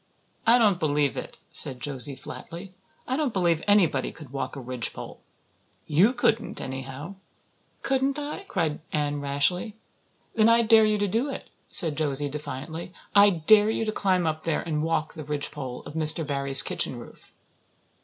"I 0.47 0.57
don't 0.57 0.79
believe 0.79 1.15
it," 1.15 1.37
said 1.51 1.79
Josie 1.79 2.15
flatly. 2.15 2.73
"I 3.07 3.15
don't 3.15 3.33
believe 3.33 3.61
anybody 3.67 4.11
could 4.11 4.31
walk 4.31 4.55
a 4.55 4.59
ridgepole. 4.59 5.19
You 5.85 6.13
couldn't, 6.13 6.59
anyhow." 6.59 7.17
"Couldn't 7.83 8.17
I?" 8.17 8.39
cried 8.47 8.79
Anne 8.91 9.21
rashly. 9.21 9.75
"Then 10.33 10.49
I 10.49 10.63
dare 10.63 10.85
you 10.85 10.97
to 10.97 11.07
do 11.07 11.29
it," 11.29 11.51
said 11.67 11.97
Josie 11.97 12.29
defiantly. 12.29 12.93
"I 13.13 13.29
dare 13.29 13.69
you 13.69 13.85
to 13.85 13.91
climb 13.91 14.25
up 14.25 14.43
there 14.43 14.61
and 14.63 14.81
walk 14.81 15.13
the 15.13 15.23
ridgepole 15.23 15.83
of 15.85 15.93
Mr. 15.93 16.25
Barry's 16.25 16.63
kitchen 16.63 16.97
roof." 16.97 17.35